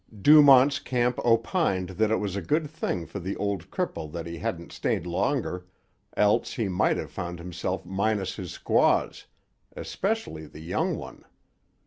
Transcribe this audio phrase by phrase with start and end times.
[0.19, 4.39] Dumont's Camp opined that it was a good thing for the old cripple that he
[4.39, 5.67] hadn't stayed longer,
[6.17, 9.27] else he might have found himself minus his squaws,
[9.77, 11.23] especially the young one.